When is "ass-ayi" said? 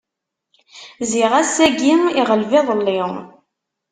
1.41-1.93